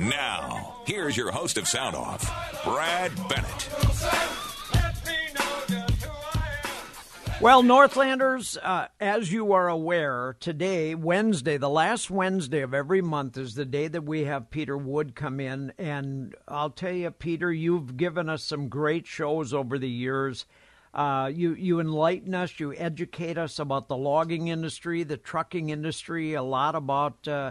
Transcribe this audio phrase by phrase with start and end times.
[0.00, 2.24] Now, here's your host of Sound Off,
[2.64, 3.68] Brad Bennett.
[7.38, 13.36] Well, Northlanders, uh, as you are aware, today, Wednesday, the last Wednesday of every month,
[13.36, 15.74] is the day that we have Peter Wood come in.
[15.76, 20.46] And I'll tell you, Peter, you've given us some great shows over the years.
[20.94, 26.32] Uh, you you enlighten us, you educate us about the logging industry, the trucking industry,
[26.32, 27.50] a lot about uh,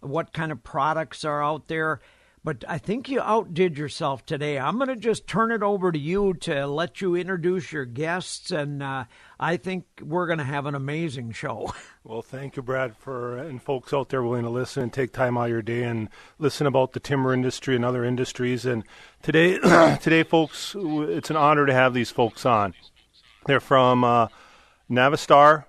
[0.00, 2.00] what kind of products are out there
[2.42, 4.58] but I think you outdid yourself today.
[4.58, 8.50] I'm going to just turn it over to you to let you introduce your guests,
[8.50, 9.04] and uh,
[9.38, 11.72] I think we're going to have an amazing show.
[12.02, 15.36] Well, thank you, Brad, for and folks out there willing to listen and take time
[15.36, 16.08] out of your day and
[16.38, 18.64] listen about the timber industry and other industries.
[18.64, 18.84] And
[19.22, 19.58] today,
[20.00, 22.72] today, folks, it's an honor to have these folks on.
[23.44, 24.28] They're from uh,
[24.90, 25.66] Navistar,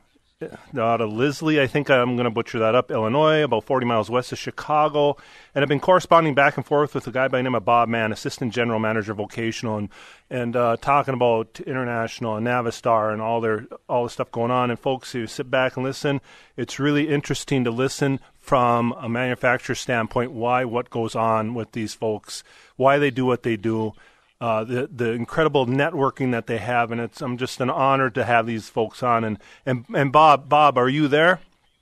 [0.78, 4.10] out of Lisley, I think I'm going to butcher that up, Illinois, about 40 miles
[4.10, 5.18] west of Chicago.
[5.54, 7.90] And I've been corresponding back and forth with a guy by the name of Bob
[7.90, 9.90] Mann, Assistant General Manager Vocational, and,
[10.30, 14.70] and uh, talking about International and Navistar and all their all the stuff going on.
[14.70, 16.22] And folks, who sit back and listen,
[16.58, 21.94] it's really interesting to listen from a manufacturer standpoint why what goes on with these
[21.94, 22.44] folks,
[22.76, 23.94] why they do what they do
[24.42, 28.26] uh, the the incredible networking that they have, and it's I'm just an honor to
[28.26, 29.24] have these folks on.
[29.24, 31.40] And and and Bob, Bob, are you there?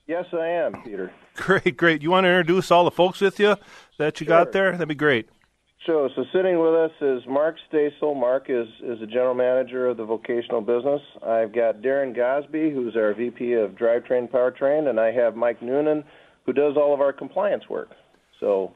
[0.07, 1.11] Yes, I am, Peter.
[1.35, 2.01] Great, great.
[2.01, 3.55] You want to introduce all the folks with you
[3.97, 4.37] that you sure.
[4.37, 4.73] got there?
[4.73, 5.29] That'd be great.
[5.85, 8.13] So, so sitting with us is Mark Stasel.
[8.13, 11.01] Mark is is the general manager of the vocational business.
[11.25, 16.03] I've got Darren Gosbee, who's our VP of drivetrain powertrain, and I have Mike Noonan,
[16.45, 17.91] who does all of our compliance work.
[18.41, 18.73] So,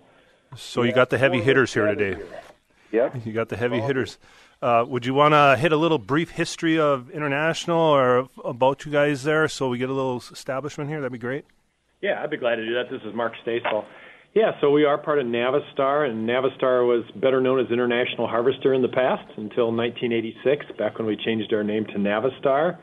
[0.55, 2.15] so you got the heavy hitters here today.
[2.15, 2.41] Here.
[2.93, 3.09] Yeah.
[3.25, 4.19] You got the heavy hitters.
[4.61, 8.91] Uh, would you want to hit a little brief history of International or about you
[8.91, 11.01] guys there so we get a little establishment here?
[11.01, 11.43] That'd be great.
[12.01, 12.91] Yeah, I'd be glad to do that.
[12.91, 13.83] This is Mark Stasel.
[14.35, 18.73] Yeah, so we are part of Navistar, and Navistar was better known as International Harvester
[18.73, 22.77] in the past until 1986, back when we changed our name to Navistar.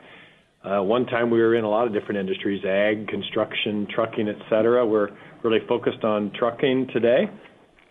[0.63, 4.37] Uh, one time we were in a lot of different industries, ag, construction, trucking, et
[4.49, 4.85] cetera.
[4.85, 5.09] We're
[5.43, 7.29] really focused on trucking today.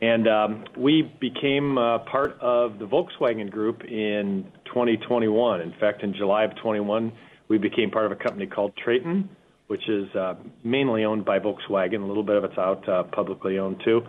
[0.01, 5.61] And um, we became uh, part of the Volkswagen Group in 2021.
[5.61, 7.13] In fact, in July of 21,
[7.49, 9.29] we became part of a company called Traton,
[9.67, 10.35] which is uh,
[10.65, 12.03] mainly owned by Volkswagen.
[12.03, 14.01] A little bit of it's out uh, publicly owned too.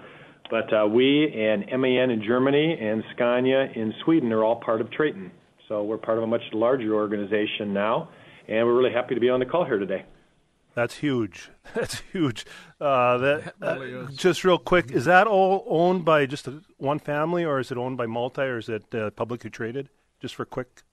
[0.50, 4.88] But uh, we and MAN in Germany and Scania in Sweden are all part of
[4.91, 5.31] Traton.
[5.68, 8.09] So we're part of a much larger organization now,
[8.47, 10.06] and we're really happy to be on the call here today.
[10.74, 11.50] That's huge.
[11.76, 12.46] That's huge.
[12.80, 17.44] Uh, that, uh, just real quick, is that all owned by just a, one family,
[17.44, 19.90] or is it owned by multi, or is it uh, publicly traded?
[20.22, 20.84] Just for quick.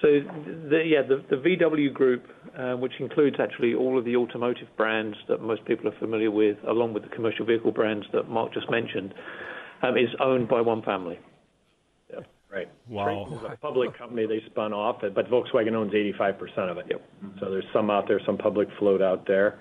[0.00, 0.20] So,
[0.68, 2.26] the, yeah, the, the VW Group,
[2.58, 6.58] uh, which includes actually all of the automotive brands that most people are familiar with,
[6.68, 9.14] along with the commercial vehicle brands that Mark just mentioned,
[9.82, 11.18] um, is owned by one family.
[12.54, 12.68] Right.
[12.88, 13.28] Wow.
[13.32, 16.86] It's a public company they spun off, it, but Volkswagen owns 85% of it.
[16.88, 17.02] Yep.
[17.40, 19.58] So there's some out there, some public float out there.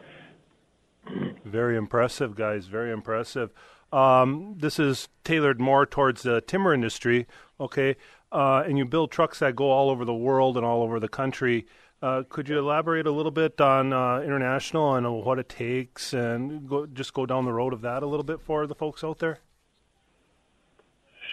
[1.44, 2.68] Very impressive, guys.
[2.68, 3.52] Very impressive.
[3.92, 7.26] Um, this is tailored more towards the timber industry,
[7.60, 7.96] okay?
[8.32, 11.10] Uh, and you build trucks that go all over the world and all over the
[11.10, 11.66] country.
[12.04, 16.70] Uh, could you elaborate a little bit on uh, international and what it takes, and
[16.70, 19.18] go, just go down the road of that a little bit for the folks out
[19.18, 19.40] there?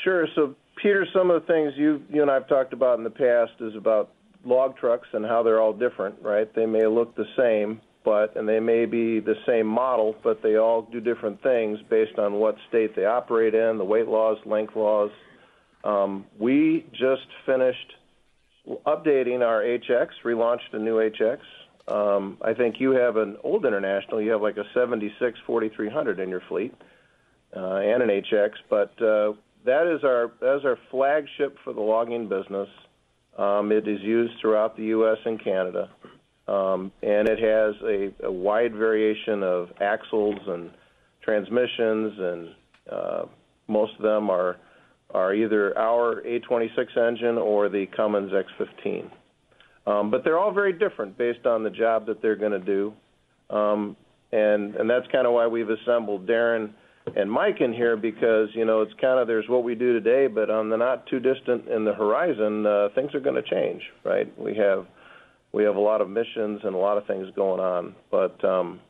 [0.04, 0.26] Sure.
[0.34, 3.52] So Peter, some of the things you you and I've talked about in the past
[3.60, 4.10] is about
[4.44, 6.52] log trucks and how they're all different, right?
[6.54, 10.56] They may look the same, but and they may be the same model, but they
[10.56, 14.74] all do different things based on what state they operate in, the weight laws, length
[14.74, 15.10] laws.
[15.84, 17.94] Um, we just finished
[18.86, 21.38] updating our HX, relaunched a new HX.
[21.88, 24.20] Um, I think you have an old International.
[24.20, 26.74] You have like a 76 4300 in your fleet
[27.54, 29.32] uh, and an HX, but uh,
[29.64, 32.68] that is our that is our flagship for the logging business.
[33.38, 35.18] Um, it is used throughout the U.S.
[35.24, 35.88] and Canada,
[36.48, 40.70] um, and it has a, a, wide variation of axles and
[41.22, 42.48] transmissions, and
[42.90, 43.22] uh,
[43.68, 44.56] most of them are
[45.12, 49.10] are either our A26 engine or the Cummins X15.
[49.86, 52.92] Um, but they're all very different based on the job that they're going to do,
[53.48, 53.96] um,
[54.32, 56.70] and and that's kind of why we've assembled Darren
[57.16, 60.26] and Mike in here because you know it's kind of there's what we do today,
[60.26, 63.82] but on the not too distant in the horizon, uh, things are going to change,
[64.04, 64.32] right?
[64.38, 64.86] We have
[65.52, 68.80] we have a lot of missions and a lot of things going on, but um,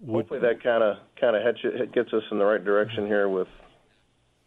[0.00, 3.48] would, hopefully that kind of kind of gets us in the right direction here with.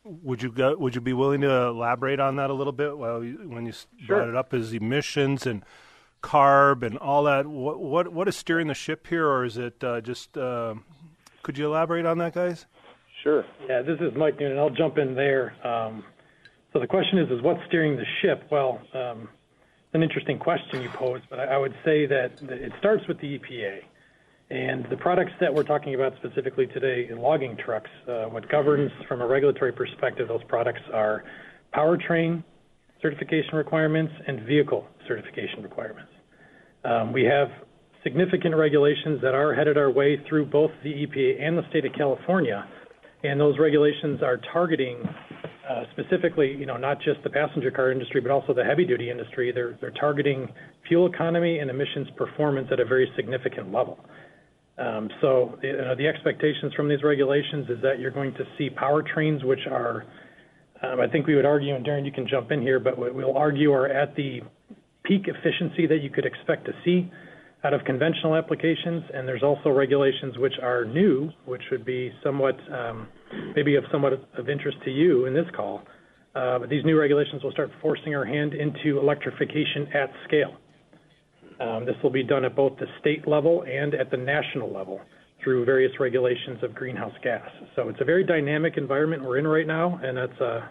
[0.04, 2.98] Would you go, would you be willing to elaborate on that a little bit?
[2.98, 4.18] Well, when you sure.
[4.18, 5.64] brought it up as emissions and
[6.24, 9.84] CARB and all that, what what what is steering the ship here, or is it
[9.84, 10.76] uh, just uh,
[11.50, 12.68] Could you elaborate on that, guys?
[13.24, 13.44] Sure.
[13.68, 14.60] Yeah, this is Mike Noonan.
[14.60, 15.56] I'll jump in there.
[15.66, 16.04] Um,
[16.72, 18.44] so the question is, is what's steering the ship?
[18.52, 19.28] Well, um,
[19.88, 23.20] it's an interesting question you pose, but I, I would say that it starts with
[23.20, 23.80] the EPA.
[24.52, 28.92] And the products that we're talking about specifically today in logging trucks, uh, what governs
[29.08, 31.24] from a regulatory perspective those products are
[31.74, 32.44] powertrain
[33.02, 36.12] certification requirements and vehicle certification requirements.
[36.86, 37.50] Um, we have
[38.04, 41.94] significant regulations that are headed our way through both the EPA and the state of
[41.94, 42.66] California,
[43.24, 44.98] and those regulations are targeting
[45.70, 49.52] uh, specifically, you know, not just the passenger car industry, but also the heavy-duty industry.
[49.52, 50.48] They're they're targeting
[50.88, 54.00] fuel economy and emissions performance at a very significant level.
[54.80, 58.70] Um, so you know, the expectations from these regulations is that you're going to see
[58.70, 60.06] powertrains which are,
[60.82, 63.38] um, I think we would argue, and Darren, you can jump in here, but we'll
[63.38, 64.40] argue are at the
[65.04, 67.12] peak efficiency that you could expect to see
[67.64, 69.04] out of conventional applications.
[69.14, 73.08] And there's also regulations which are new, which would be somewhat, um,
[73.56, 75.84] maybe of somewhat of interest to you in this call.
[76.36, 80.56] Uh, but these new regulations will start forcing our hand into electrification at scale.
[81.60, 85.02] Um, this will be done at both the state level and at the national level
[85.44, 87.50] through various regulations of greenhouse gas.
[87.76, 90.70] So it's a very dynamic environment we're in right now, and that's a,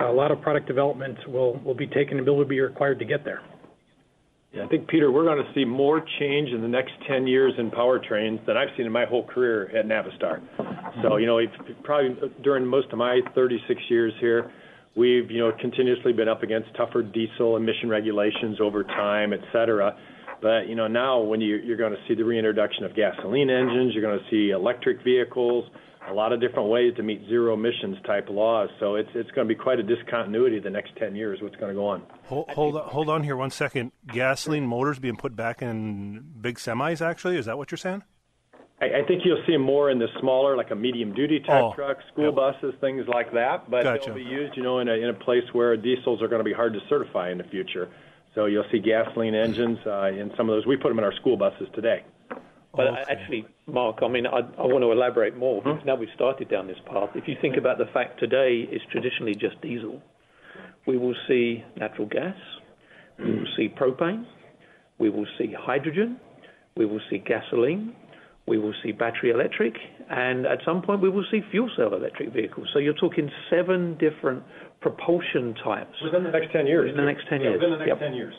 [0.00, 3.24] a lot of product development will, will be taken and will be required to get
[3.24, 3.42] there.
[4.52, 7.54] Yeah, I think, Peter, we're going to see more change in the next 10 years
[7.58, 10.42] in powertrains than I've seen in my whole career at Navistar.
[11.02, 11.40] So, you know,
[11.82, 14.52] probably during most of my 36 years here,
[14.94, 19.96] we've, you know, continuously been up against tougher diesel emission regulations over time, et cetera.
[20.42, 23.94] But you know now when you, you're going to see the reintroduction of gasoline engines,
[23.94, 25.64] you're going to see electric vehicles,
[26.10, 28.68] a lot of different ways to meet zero emissions type laws.
[28.80, 31.40] So it's it's going to be quite a discontinuity the next 10 years.
[31.40, 32.02] What's going to go on?
[32.24, 33.92] Hold hold on, hold on here one second.
[34.06, 37.00] Gasoline motors being put back in big semis.
[37.00, 38.02] Actually, is that what you're saying?
[38.80, 41.72] I, I think you'll see more in the smaller, like a medium duty type oh,
[41.74, 43.70] truck, school buses, things like that.
[43.70, 44.06] But gotcha.
[44.06, 46.44] they'll be used, you know, in a in a place where diesels are going to
[46.44, 47.88] be hard to certify in the future.
[48.34, 50.66] So you'll see gasoline engines uh, in some of those.
[50.66, 52.02] We put them in our school buses today.
[52.74, 53.02] But okay.
[53.10, 55.88] actually, Mark, I mean, I, I, want to elaborate more because hmm?
[55.88, 57.10] now we've started down this path.
[57.14, 60.00] If you think about the fact today is traditionally just diesel,
[60.86, 62.36] we will see natural gas,
[63.18, 64.24] we will see propane,
[64.98, 66.18] we will see hydrogen,
[66.76, 67.94] we will see gasoline,
[68.46, 69.74] we will see battery electric,
[70.10, 72.68] and at some point we will see fuel cell electric vehicles.
[72.72, 74.42] So you're talking seven different
[74.80, 75.94] propulsion types.
[76.02, 76.90] Within the next 10 years.
[76.90, 77.60] Within the next 10 yeah, years.
[77.60, 77.98] Within the next yep.
[78.00, 78.34] 10 years.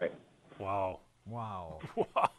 [0.00, 0.12] Right.
[0.58, 1.00] Wow.
[1.26, 1.78] Wow.
[1.96, 2.30] Wow.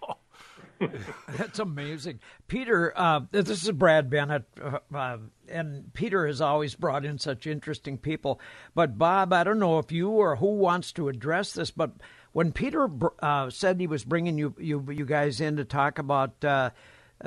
[1.37, 2.19] That's amazing.
[2.47, 5.17] Peter, uh, this is Brad Bennett, uh, uh,
[5.47, 8.39] and Peter has always brought in such interesting people.
[8.73, 11.91] But, Bob, I don't know if you or who wants to address this, but
[12.31, 12.89] when Peter
[13.19, 16.71] uh, said he was bringing you, you, you guys in to talk about uh,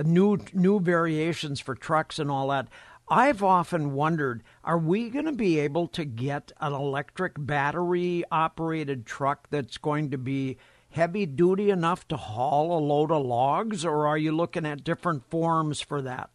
[0.02, 2.68] new, new variations for trucks and all that,
[3.06, 9.04] I've often wondered are we going to be able to get an electric battery operated
[9.04, 10.56] truck that's going to be
[10.94, 15.28] heavy duty enough to haul a load of logs, or are you looking at different
[15.28, 16.30] forms for that?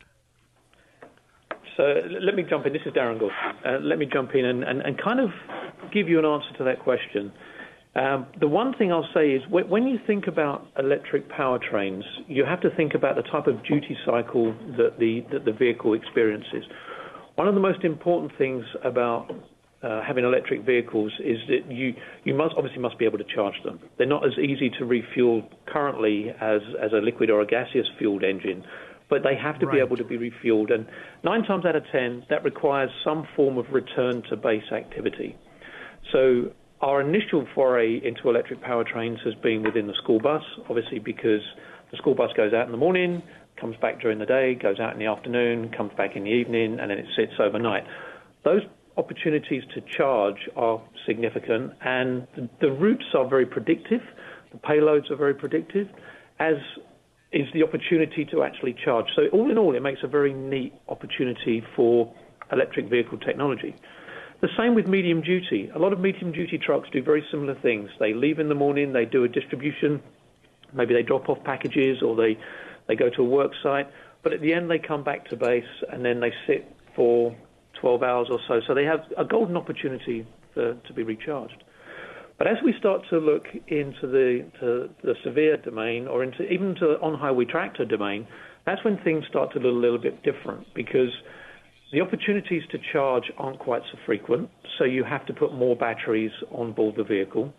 [1.77, 1.83] So
[2.21, 2.73] let me jump in.
[2.73, 3.31] This is Darren Gould.
[3.65, 5.29] Uh, let me jump in and, and, and kind of
[5.93, 7.31] give you an answer to that question.
[7.95, 12.59] Um, the one thing I'll say is when you think about electric powertrains, you have
[12.61, 16.65] to think about the type of duty cycle that the, that the vehicle experiences.
[17.35, 19.31] One of the most important things about
[19.81, 21.93] uh, having electric vehicles is that you,
[22.25, 23.79] you must obviously must be able to charge them.
[23.97, 28.23] They're not as easy to refuel currently as, as a liquid or a gaseous fueled
[28.23, 28.63] engine,
[29.09, 29.75] but they have to right.
[29.75, 30.73] be able to be refueled.
[30.73, 30.85] And
[31.23, 35.37] nine times out of ten, that requires some form of return to base activity.
[36.11, 41.41] So our initial foray into electric powertrains has been within the school bus, obviously because
[41.91, 43.23] the school bus goes out in the morning,
[43.59, 46.79] comes back during the day, goes out in the afternoon, comes back in the evening,
[46.79, 47.83] and then it sits overnight.
[48.45, 48.61] Those
[48.99, 54.01] opportunities to charge are significant, and the, the routes are very predictive.
[54.51, 55.87] The payloads are very predictive,
[56.39, 56.55] as
[57.31, 59.05] is the opportunity to actually charge.
[59.15, 62.13] So all in all, it makes a very neat opportunity for
[62.51, 63.75] electric vehicle technology.
[64.41, 65.69] The same with medium duty.
[65.75, 67.89] A lot of medium duty trucks do very similar things.
[67.99, 70.01] They leave in the morning, they do a distribution,
[70.73, 72.37] maybe they drop off packages or they,
[72.87, 73.87] they go to a work site,
[74.23, 77.35] but at the end they come back to base and then they sit for
[77.81, 78.61] 12 hours or so.
[78.67, 81.63] So they have a golden opportunity for, to be recharged.
[82.37, 86.97] But as we start to look into the, the severe domain or into even to
[87.01, 88.27] on-highway tractor domain,
[88.65, 91.09] that's when things start to look a little bit different because–
[91.91, 96.31] the opportunities to charge aren't quite so frequent, so you have to put more batteries
[96.51, 97.51] on board the vehicle.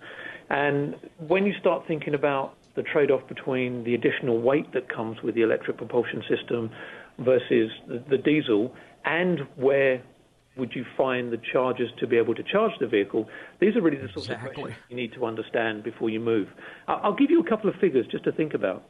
[0.49, 0.95] And
[1.27, 5.35] when you start thinking about the trade off between the additional weight that comes with
[5.35, 6.71] the electric propulsion system
[7.19, 8.73] versus the, the diesel,
[9.05, 10.01] and where
[10.61, 13.29] would you find the chargers to be able to charge the vehicle?
[13.61, 14.51] These are really the sorts exactly.
[14.51, 16.49] of questions you need to understand before you move.
[16.87, 18.85] I'll give you a couple of figures just to think about.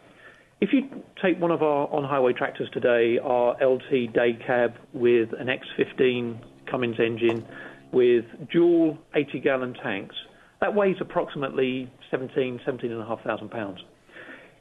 [0.60, 5.46] If you take one of our on-highway tractors today, our LT day cab with an
[5.46, 6.38] X15
[6.70, 7.46] Cummins engine
[7.92, 10.14] with dual 80-gallon tanks,
[10.60, 13.78] that weighs approximately 17, 17,500 pounds.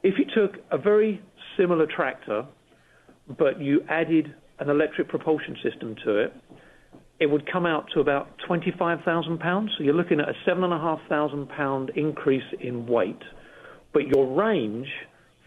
[0.02, 1.20] If you took a very
[1.58, 2.46] similar tractor,
[3.38, 6.32] but you added an electric propulsion system to it,
[7.20, 9.70] it would come out to about 25,000 pounds.
[9.76, 13.20] So you're looking at a 7,500 pound increase in weight,
[13.92, 14.88] but your range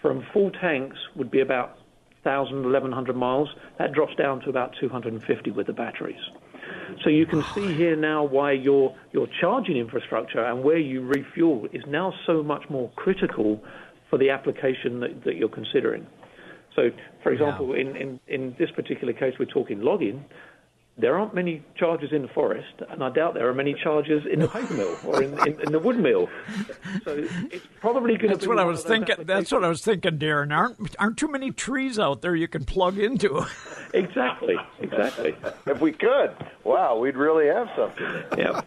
[0.01, 1.77] from full tanks would be about
[2.21, 3.49] 1,000, 1,100 miles.
[3.79, 6.21] That drops down to about 250 with the batteries.
[7.03, 11.67] So you can see here now why your your charging infrastructure and where you refuel
[11.73, 13.61] is now so much more critical
[14.09, 16.05] for the application that, that you're considering.
[16.75, 16.89] So,
[17.21, 17.81] for example, yeah.
[17.81, 20.23] in, in, in this particular case, we're talking logging
[20.97, 24.39] there aren't many charges in the forest, and I doubt there are many charges in
[24.39, 26.29] the paper mill or in, in, in the wood mill.
[27.03, 28.37] So it's probably going to.
[28.37, 29.15] That's what I was thinking.
[29.25, 30.55] That's what I was thinking, Darren.
[30.55, 33.43] Aren't aren't too many trees out there you can plug into?
[33.93, 34.55] exactly.
[34.79, 35.35] Exactly.
[35.65, 38.23] if we could, wow, we'd really have something.
[38.37, 38.61] Yeah.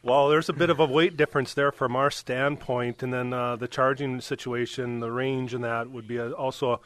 [0.00, 3.56] Well, there's a bit of a weight difference there from our standpoint, and then uh,
[3.56, 6.80] the charging situation, the range, and that would be a, also a,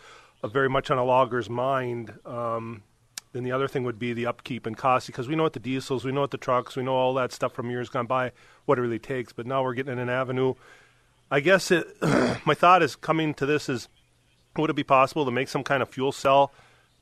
[0.45, 2.15] a very much on a logger's mind.
[2.25, 2.83] Um,
[3.33, 5.61] then the other thing would be the upkeep and cost because we know what the
[5.61, 8.33] diesels, we know what the trucks, we know all that stuff from years gone by,
[8.67, 9.33] what it really takes.
[9.33, 10.55] But now we're getting in an avenue.
[11.31, 11.87] I guess it,
[12.47, 13.89] my thought is coming to this is
[14.57, 16.53] would it be possible to make some kind of fuel cell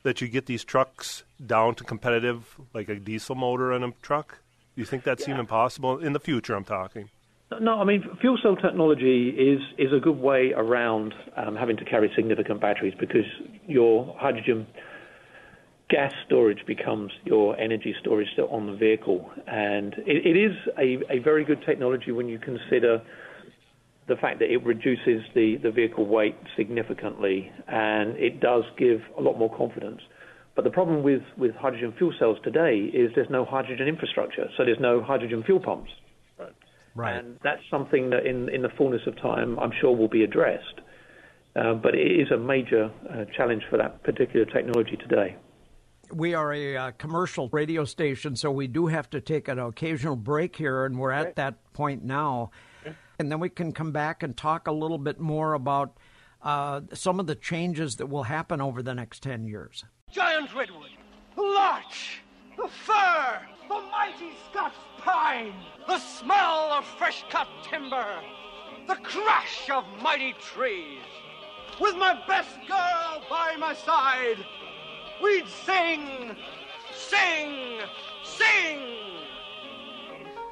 [0.04, 4.38] that you get these trucks down to competitive, like a diesel motor in a truck?
[4.76, 5.34] Do you think that's yeah.
[5.34, 6.54] even possible in the future?
[6.54, 7.10] I'm talking.
[7.60, 11.84] No, I mean fuel cell technology is is a good way around um, having to
[11.84, 13.24] carry significant batteries because
[13.66, 14.68] your hydrogen
[15.90, 19.30] gas storage becomes your energy storage on the vehicle.
[19.46, 23.02] And it, it is a, a, very good technology when you consider
[24.08, 29.20] the fact that it reduces the, the vehicle weight significantly and it does give a
[29.20, 30.00] lot more confidence.
[30.54, 34.64] But the problem with, with hydrogen fuel cells today is there's no hydrogen infrastructure, so
[34.64, 35.90] there's no hydrogen fuel pumps.
[36.38, 36.54] Right.
[36.94, 37.16] right.
[37.16, 40.80] And that's something that in, in the fullness of time I'm sure will be addressed.
[41.56, 45.36] Uh, but it is a major uh, challenge for that particular technology today
[46.12, 50.16] we are a uh, commercial radio station, so we do have to take an occasional
[50.16, 52.50] break here, and we're at that point now.
[53.18, 55.98] And then we can come back and talk a little bit more about
[56.42, 59.84] uh, some of the changes that will happen over the next 10 years.
[60.10, 60.90] Giant redwood,
[61.36, 62.22] larch,
[62.56, 65.52] the fir, the mighty Scots pine,
[65.86, 68.06] the smell of fresh cut timber,
[68.88, 71.02] the crash of mighty trees.
[71.78, 74.38] With my best girl by my side,
[75.22, 76.36] we'd sing,
[76.92, 77.80] sing,
[78.24, 78.90] sing.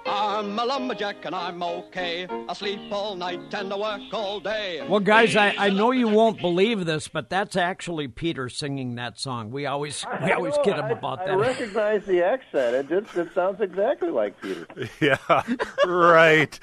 [0.08, 2.26] I'm a lumberjack and I'm okay.
[2.48, 4.84] I sleep all night and I work all day.
[4.88, 9.18] Well, guys, I, I know you won't believe this, but that's actually Peter singing that
[9.18, 9.50] song.
[9.50, 11.32] We always we always know, kid him about I, that.
[11.32, 12.74] I recognize the accent.
[12.74, 14.66] It just it sounds exactly like Peter.
[15.00, 15.18] Yeah,
[15.86, 16.58] right.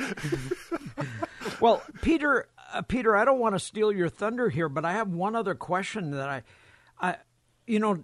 [1.61, 5.09] well, Peter, uh, Peter, I don't want to steal your thunder here, but I have
[5.09, 6.43] one other question that I, I
[7.67, 8.03] you know,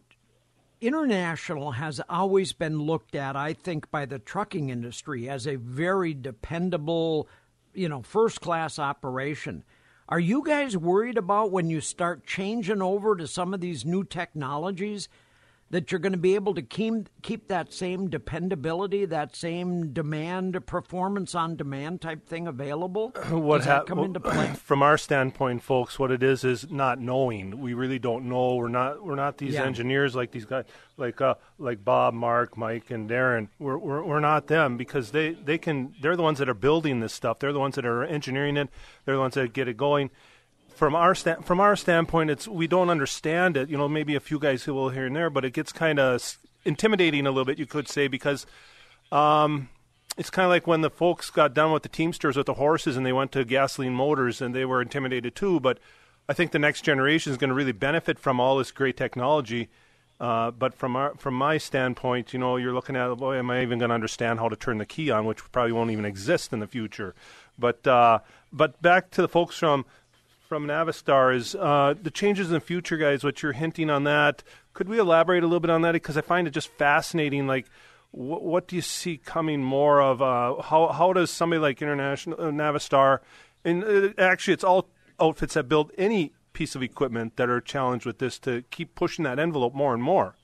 [0.80, 6.14] international has always been looked at, I think, by the trucking industry as a very
[6.14, 7.28] dependable,
[7.74, 9.64] you know, first class operation.
[10.10, 14.04] Are you guys worried about when you start changing over to some of these new
[14.04, 15.08] technologies
[15.72, 20.66] that you're going to be able to keep keep that same dependability, that same demand,
[20.66, 23.10] performance on demand type thing available?
[23.30, 24.48] what Does that come into play?
[24.56, 27.60] From our standpoint, folks, what it is is not knowing.
[27.60, 28.56] We really don't know.
[28.56, 29.64] We're not we're not these yeah.
[29.64, 30.66] engineers like these guys,
[30.98, 33.48] like uh, like Bob, Mark, Mike, and Darren.
[33.58, 35.96] We're, we're we're not them because they they can.
[36.02, 37.40] They're the ones that are building this stuff.
[37.40, 38.70] They're the ones that are engineering it.
[39.06, 40.12] They're the ones that get it going
[40.74, 43.70] from our sta- from our standpoint, it's we don't understand it.
[43.70, 46.00] You know, maybe a few guys who will here and there, but it gets kind
[46.00, 47.60] of intimidating a little bit.
[47.60, 48.46] You could say because
[49.12, 49.70] um,
[50.18, 52.98] it's kind of like when the folks got done with the Teamsters with the horses
[52.98, 55.60] and they went to gasoline motors and they were intimidated too.
[55.60, 55.80] But
[56.28, 59.70] I think the next generation is going to really benefit from all this great technology.
[60.20, 63.64] Uh, but from our, from my standpoint, you know, you're looking at, boy, am I
[63.64, 66.54] even going to understand how to turn the key on, which probably won't even exist
[66.54, 67.16] in the future.
[67.58, 68.20] But uh,
[68.54, 69.86] but back to the folks from
[70.52, 73.24] from Navistar is uh, the changes in the future, guys.
[73.24, 74.44] What you're hinting on that?
[74.74, 75.94] Could we elaborate a little bit on that?
[75.94, 77.48] Because I find it just fascinating.
[77.48, 77.68] Like,
[78.12, 80.22] wh- what do you see coming more of?
[80.22, 83.20] Uh, how how does somebody like International uh, Navistar,
[83.64, 84.90] and uh, actually, it's all
[85.22, 89.24] outfits that build any piece of equipment that are challenged with this to keep pushing
[89.24, 90.36] that envelope more and more.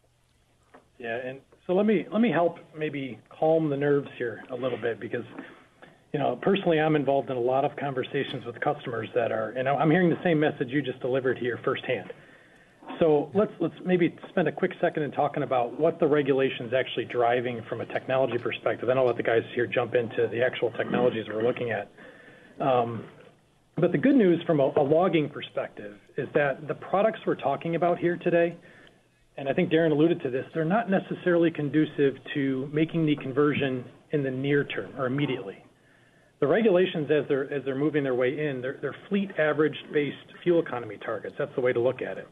[1.00, 4.80] Yeah, and so let me let me help maybe calm the nerves here a little
[4.80, 5.26] bit because
[6.18, 9.70] you know personally I'm involved in a lot of conversations with customers that are and
[9.70, 12.12] I'm hearing the same message you just delivered here firsthand.
[13.00, 17.06] So let's let's maybe spend a quick second in talking about what the regulations actually
[17.06, 18.88] driving from a technology perspective.
[18.88, 21.92] Then I'll let the guys here jump into the actual technologies we're looking at.
[22.60, 23.06] Um,
[23.76, 27.76] but the good news from a, a logging perspective is that the products we're talking
[27.76, 28.58] about here today,
[29.38, 33.86] and I think Darren alluded to this, they're not necessarily conducive to making the conversion
[34.14, 35.64] in the near term or immediately.
[36.40, 40.62] The regulations, as they're as they're moving their way in, they're, they're fleet average-based fuel
[40.62, 41.36] economy targets.
[41.40, 42.28] That's the way to look at it.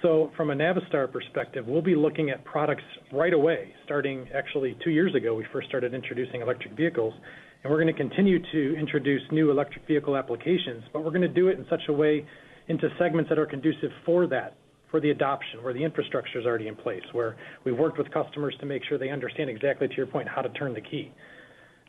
[0.00, 2.82] So from a Navistar perspective, we'll be looking at products
[3.12, 7.14] right away, starting actually two years ago, we first started introducing electric vehicles,
[7.62, 11.28] and we're going to continue to introduce new electric vehicle applications, but we're going to
[11.28, 12.26] do it in such a way
[12.68, 14.56] into segments that are conducive for that,
[14.90, 18.54] for the adoption, where the infrastructure is already in place, where we've worked with customers
[18.60, 21.12] to make sure they understand exactly, to your point, how to turn the key.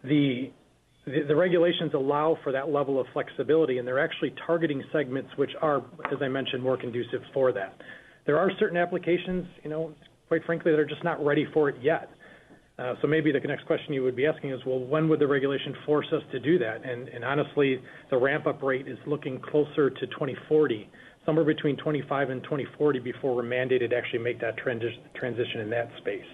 [0.06, 0.52] The
[1.06, 5.52] the, the regulations allow for that level of flexibility, and they're actually targeting segments which
[5.62, 5.78] are,
[6.12, 7.76] as I mentioned, more conducive for that.
[8.26, 9.94] There are certain applications, you know,
[10.28, 12.10] quite frankly, that are just not ready for it yet.
[12.78, 15.28] Uh, so maybe the next question you would be asking is, well, when would the
[15.28, 16.84] regulation force us to do that?
[16.84, 20.90] And, and honestly, the ramp-up rate is looking closer to 2040,
[21.26, 25.70] somewhere between 25 and 2040 before we're mandated to actually make that transition, transition in
[25.70, 26.26] that space.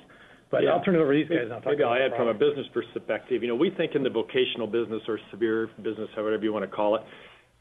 [0.51, 0.67] But.
[0.67, 1.46] I'll turn it over to these guys.
[1.46, 3.41] And I'll Maybe I'll add from a business perspective.
[3.41, 6.75] You know, we think in the vocational business or severe business, however you want to
[6.75, 7.01] call it,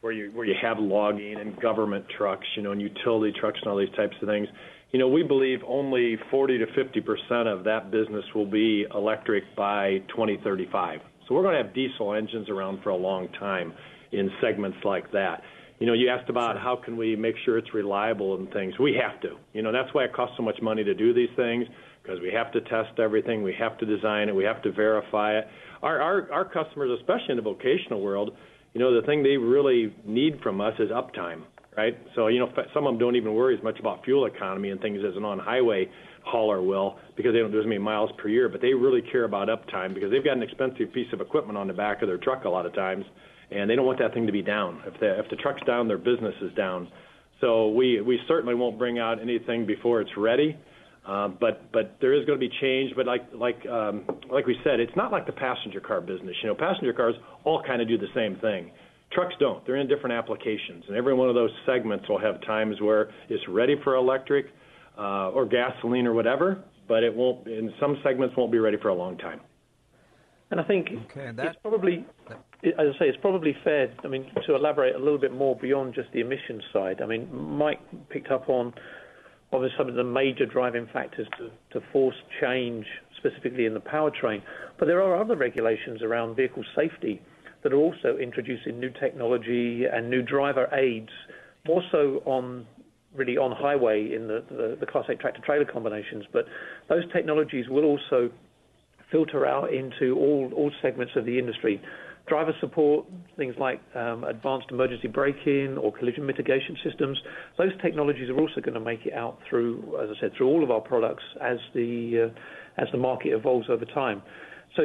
[0.00, 3.70] where you where you have logging and government trucks, you know, and utility trucks and
[3.70, 4.48] all these types of things.
[4.92, 9.44] You know, we believe only 40 to 50 percent of that business will be electric
[9.56, 11.00] by 2035.
[11.28, 13.72] So we're going to have diesel engines around for a long time
[14.10, 15.42] in segments like that.
[15.78, 18.78] You know, you asked about how can we make sure it's reliable and things.
[18.78, 19.36] We have to.
[19.52, 21.66] You know, that's why it costs so much money to do these things
[22.02, 25.38] because we have to test everything, we have to design it, we have to verify
[25.38, 25.46] it.
[25.82, 28.30] Our our, our customers, especially in the vocational world,
[28.74, 31.42] you know, the thing they really need from us is uptime,
[31.76, 31.96] right?
[32.14, 34.80] So, you know, some of them don't even worry as much about fuel economy and
[34.80, 35.88] things as an on-highway
[36.24, 39.24] hauler will because they don't do as many miles per year, but they really care
[39.24, 42.18] about uptime because they've got an expensive piece of equipment on the back of their
[42.18, 43.04] truck a lot of times,
[43.50, 44.80] and they don't want that thing to be down.
[44.86, 46.88] If the if the truck's down, their business is down.
[47.40, 50.56] So we we certainly won't bring out anything before it's ready.
[51.06, 52.92] Uh, but but there is going to be change.
[52.94, 56.36] But like like um, like we said, it's not like the passenger car business.
[56.42, 58.70] You know, passenger cars all kind of do the same thing.
[59.12, 59.64] Trucks don't.
[59.66, 63.42] They're in different applications, and every one of those segments will have times where it's
[63.48, 64.46] ready for electric
[64.96, 66.62] uh, or gasoline or whatever.
[66.86, 67.46] But it won't.
[67.46, 69.40] In some segments, won't be ready for a long time.
[70.50, 72.04] And I think okay, that, it's probably,
[72.64, 73.92] as I say, it's probably fair.
[74.02, 77.00] I mean, to elaborate a little bit more beyond just the emissions side.
[77.00, 78.74] I mean, Mike picked up on
[79.52, 82.86] obviously some of the major driving factors to, to force change,
[83.16, 84.42] specifically in the powertrain.
[84.78, 87.20] But there are other regulations around vehicle safety
[87.62, 91.10] that are also introducing new technology and new driver aids,
[91.66, 92.66] more so on
[93.14, 96.24] really on highway in the, the, the Class 8 tractor trailer combinations.
[96.32, 96.46] But
[96.88, 98.30] those technologies will also
[99.10, 101.82] filter out into all, all segments of the industry
[102.30, 103.04] driver support,
[103.36, 107.18] things like um, advanced emergency braking or collision mitigation systems.
[107.58, 110.64] Those technologies are also going to make it out through, as I said, through all
[110.64, 114.22] of our products as the uh, as the market evolves over time.
[114.76, 114.84] So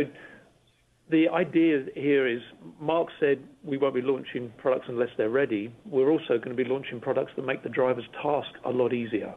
[1.11, 2.41] the idea here is
[2.79, 5.71] Mark said we won't be launching products unless they're ready.
[5.85, 9.35] We're also going to be launching products that make the driver's task a lot easier.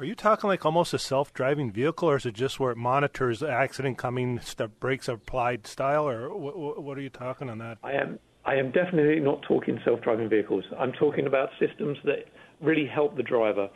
[0.00, 3.40] Are you talking like almost a self-driving vehicle, or is it just where it monitors
[3.40, 7.78] the accident coming, step brakes applied style, or what, what are you talking on that?
[7.82, 10.62] I am I am definitely not talking self-driving vehicles.
[10.78, 12.26] I'm talking about systems that
[12.60, 13.68] really help the driver.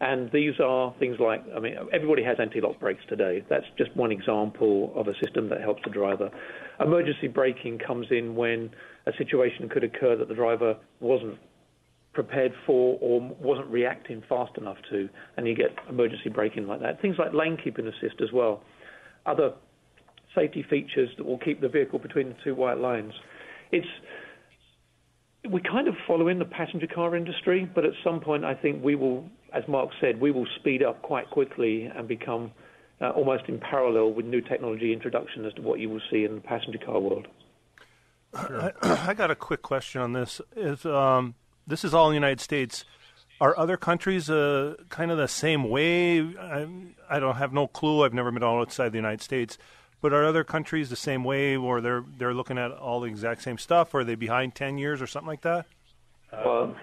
[0.00, 3.44] And these are things like, I mean, everybody has anti-lock brakes today.
[3.48, 6.30] That's just one example of a system that helps the driver.
[6.80, 8.70] Emergency braking comes in when
[9.06, 11.38] a situation could occur that the driver wasn't
[12.22, 17.00] prepared for or wasn't reacting fast enough to, and you get emergency braking like that.
[17.00, 18.62] Things like lane keeping assist as well.
[19.24, 19.54] Other
[20.34, 23.14] safety features that will keep the vehicle between the two white lines.
[23.72, 23.86] It's
[25.50, 28.84] we kind of follow in the passenger car industry, but at some point I think
[28.84, 32.52] we will, as Mark said, we will speed up quite quickly and become
[33.00, 36.34] uh, almost in parallel with new technology introduction as to what you will see in
[36.34, 37.26] the passenger car world.
[38.46, 38.72] Sure.
[38.82, 40.42] I, I, got a quick question on this.
[40.54, 41.34] Is um,
[41.70, 42.84] this is all in the United States.
[43.40, 46.20] Are other countries uh, kind of the same way?
[46.20, 46.66] I,
[47.08, 48.04] I don't have no clue.
[48.04, 49.56] I've never been outside the United States.
[50.02, 53.42] But are other countries the same way, or they're they're looking at all the exact
[53.42, 53.94] same stuff?
[53.94, 55.66] Or are they behind ten years or something like that?
[56.32, 56.76] Well,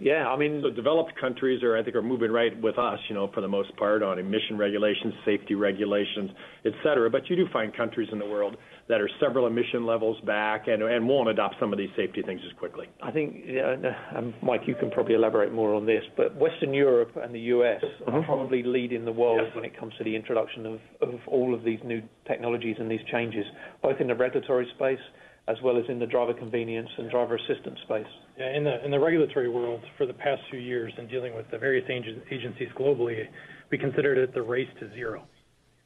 [0.00, 3.14] yeah, I mean, so developed countries are, I think, are moving right with us, you
[3.14, 6.30] know, for the most part on emission regulations, safety regulations,
[6.66, 7.08] et cetera.
[7.08, 8.56] But you do find countries in the world
[8.88, 12.40] that are several emission levels back and, and won't adopt some of these safety things
[12.46, 12.86] as quickly.
[13.02, 13.76] I think, yeah,
[14.14, 17.82] um, Mike, you can probably elaborate more on this, but Western Europe and the US
[17.82, 18.14] mm-hmm.
[18.14, 19.56] are probably leading the world yes.
[19.56, 23.00] when it comes to the introduction of, of all of these new technologies and these
[23.10, 23.46] changes,
[23.82, 25.00] both in the regulatory space
[25.48, 28.06] as well as in the driver convenience and driver assistance space.
[28.38, 31.50] Yeah, in the in the regulatory world, for the past few years, in dealing with
[31.50, 33.24] the various agencies globally,
[33.70, 35.24] we considered it the race to zero,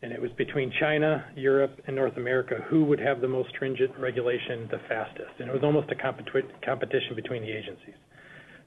[0.02, 3.96] and it was between China, Europe, and North America who would have the most stringent
[3.98, 7.94] regulation the fastest, and it was almost a compet- competition between the agencies.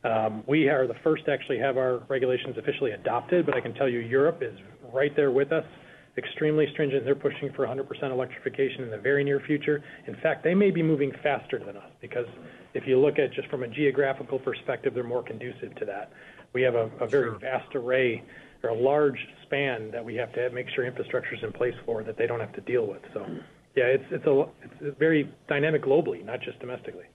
[0.04, 3.74] Um, we are the first to actually have our regulations officially adopted, but I can
[3.74, 4.58] tell you Europe is
[4.94, 5.66] right there with us
[6.20, 7.04] extremely stringent.
[7.06, 9.84] They're pushing for 100% electrification in the very near future.
[10.06, 12.28] In fact, they may be moving faster than us because
[12.74, 16.12] if you look at just from a geographical perspective, they're more conducive to that.
[16.54, 17.40] We have a, a very sure.
[17.40, 18.24] vast array
[18.64, 21.76] or a large span that we have to have, make sure infrastructure is in place
[21.86, 23.02] for that they don't have to deal with.
[23.14, 23.26] So,
[23.76, 27.06] yeah, it's it's a it's very dynamic globally, not just domestically.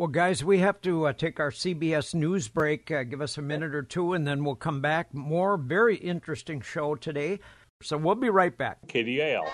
[0.00, 2.90] Well, guys, we have to uh, take our CBS news break.
[2.90, 5.12] Uh, give us a minute or two, and then we'll come back.
[5.12, 7.38] More very interesting show today.
[7.82, 8.86] So we'll be right back.
[8.88, 9.46] KDAL.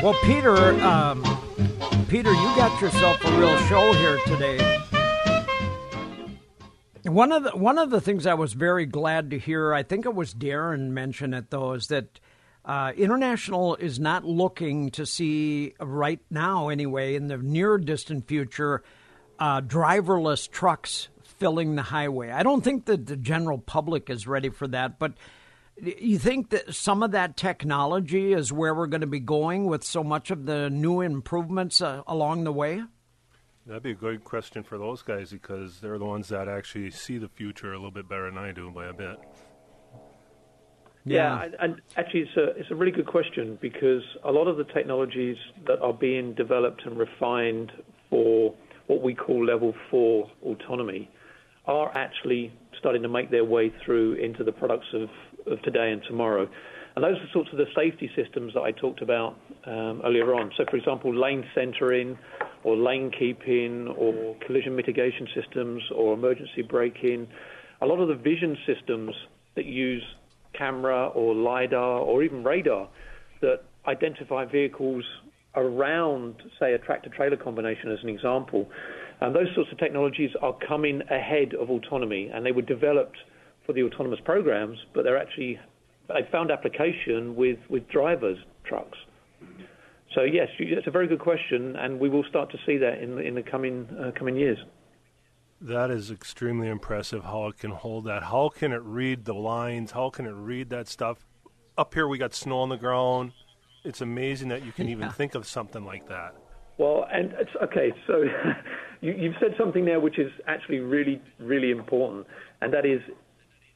[0.00, 1.24] Well, Peter, um,
[2.08, 4.85] Peter, you got yourself a real show here today.
[7.16, 10.04] One of the one of the things I was very glad to hear, I think
[10.04, 12.20] it was Darren mentioned it though, is that
[12.62, 18.82] uh, International is not looking to see right now, anyway, in the near distant future,
[19.38, 22.32] uh, driverless trucks filling the highway.
[22.32, 25.14] I don't think that the general public is ready for that, but
[25.80, 29.84] you think that some of that technology is where we're going to be going with
[29.84, 32.82] so much of the new improvements uh, along the way?
[33.66, 37.18] That'd be a good question for those guys because they're the ones that actually see
[37.18, 39.18] the future a little bit better than I do by a bit.
[41.04, 44.56] Yeah, yeah and actually, it's a it's a really good question because a lot of
[44.56, 47.72] the technologies that are being developed and refined
[48.08, 48.54] for
[48.86, 51.10] what we call level four autonomy
[51.66, 55.08] are actually starting to make their way through into the products of
[55.52, 56.48] of today and tomorrow.
[56.94, 60.50] And those are sorts of the safety systems that I talked about um, earlier on.
[60.56, 62.16] So, for example, lane centering
[62.66, 67.28] or lane keeping or collision mitigation systems or emergency braking.
[67.80, 69.14] A lot of the vision systems
[69.54, 70.02] that use
[70.52, 72.88] camera or LiDAR or even radar
[73.40, 75.04] that identify vehicles
[75.54, 78.68] around, say, a tractor trailer combination as an example.
[79.20, 83.18] And those sorts of technologies are coming ahead of autonomy and they were developed
[83.64, 85.60] for the autonomous programs, but they're actually
[86.08, 88.98] they found application with, with drivers trucks.
[90.16, 93.16] So yes, it's a very good question, and we will start to see that in
[93.16, 94.56] the, in the coming uh, coming years.
[95.60, 97.22] That is extremely impressive.
[97.22, 98.22] How it can hold that.
[98.22, 99.90] How can it read the lines?
[99.90, 101.26] How can it read that stuff?
[101.76, 103.32] Up here, we got snow on the ground.
[103.84, 106.34] It's amazing that you can even think of something like that.
[106.78, 107.92] Well, and it's okay.
[108.06, 108.24] So
[109.02, 112.26] you, you've said something there which is actually really, really important,
[112.62, 113.02] and that is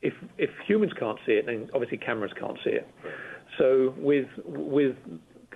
[0.00, 2.88] if if humans can't see it, then obviously cameras can't see it.
[3.58, 4.96] So with with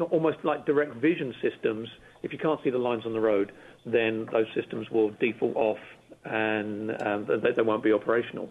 [0.00, 1.88] almost like direct vision systems,
[2.22, 3.52] if you can't see the lines on the road,
[3.86, 5.78] then those systems will default off
[6.24, 8.48] and um, they, they won't be operational.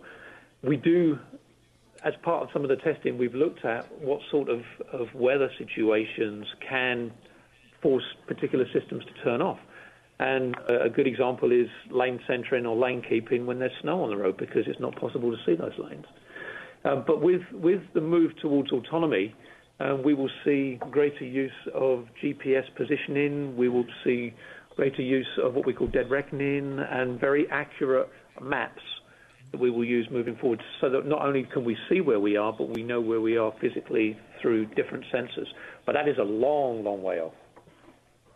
[0.63, 1.17] We do,
[2.05, 5.49] as part of some of the testing, we've looked at what sort of, of weather
[5.57, 7.11] situations can
[7.81, 9.59] force particular systems to turn off.
[10.19, 14.15] And a good example is lane centering or lane keeping when there's snow on the
[14.15, 16.05] road because it's not possible to see those lanes.
[16.85, 19.33] Uh, but with, with the move towards autonomy,
[19.79, 23.57] uh, we will see greater use of GPS positioning.
[23.57, 24.33] We will see
[24.75, 28.09] greater use of what we call dead reckoning and very accurate
[28.41, 28.81] maps
[29.51, 32.37] that we will use moving forward so that not only can we see where we
[32.37, 35.47] are, but we know where we are physically through different sensors.
[35.85, 37.33] But that is a long, long way off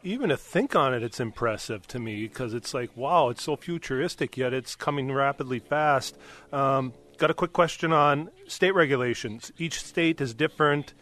[0.03, 3.55] even to think on it, it's impressive to me because it's like, wow, it's so
[3.55, 6.17] futuristic, yet it's coming rapidly fast.
[6.53, 9.51] Um, got a quick question on state regulations.
[9.57, 10.93] Each state is different.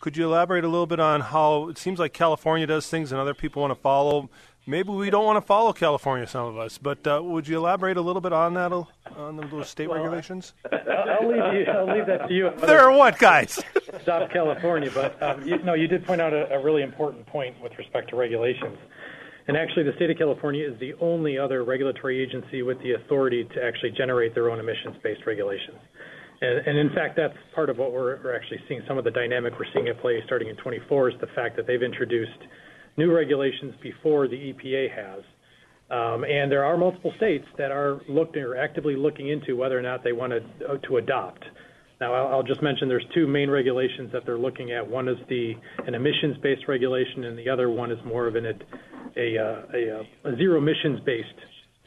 [0.00, 3.20] Could you elaborate a little bit on how it seems like California does things and
[3.20, 4.30] other people want to follow?
[4.66, 7.98] Maybe we don't want to follow California, some of us, but uh, would you elaborate
[7.98, 10.54] a little bit on that, on those state well, regulations?
[10.72, 12.50] I'll leave, you, I'll leave that to you.
[12.60, 13.62] There are what, guys?
[14.02, 17.60] Stop California, but um, you, no, you did point out a, a, really important point
[17.62, 18.78] with respect to regulations.
[19.48, 23.44] And actually, the state of California is the only other regulatory agency with the authority
[23.44, 25.78] to actually generate their own emissions-based regulations.
[26.40, 28.82] And, and in fact, that's part of what we're, actually seeing.
[28.88, 31.66] Some of the dynamic we're seeing at play starting in 24 is the fact that
[31.66, 32.38] they've introduced
[32.96, 35.22] new regulations before the EPA has.
[35.90, 39.82] Um, and there are multiple states that are looking or actively looking into whether or
[39.82, 41.44] not they want to, uh, to adopt.
[42.00, 44.88] Now, I'll, I'll just mention there's two main regulations that they're looking at.
[44.88, 45.54] One is the
[45.86, 48.54] an emissions-based regulation, and the other one is more of an, a,
[49.16, 51.26] a, a, a zero emissions-based